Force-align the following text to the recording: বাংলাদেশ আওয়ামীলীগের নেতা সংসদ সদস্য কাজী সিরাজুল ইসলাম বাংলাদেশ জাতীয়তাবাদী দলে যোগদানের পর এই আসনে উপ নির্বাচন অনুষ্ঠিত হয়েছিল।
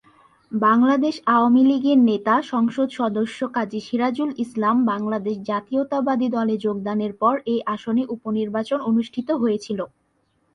বাংলাদেশ 0.51 1.15
আওয়ামীলীগের 1.35 1.99
নেতা 2.09 2.35
সংসদ 2.51 2.87
সদস্য 2.91 3.39
কাজী 3.53 3.79
সিরাজুল 3.79 4.29
ইসলাম 4.37 4.77
বাংলাদেশ 4.85 5.35
জাতীয়তাবাদী 5.49 6.27
দলে 6.29 6.55
যোগদানের 6.57 7.13
পর 7.21 7.35
এই 7.45 7.59
আসনে 7.75 8.03
উপ 8.13 8.21
নির্বাচন 8.37 8.79
অনুষ্ঠিত 8.89 9.29
হয়েছিল। 9.41 9.79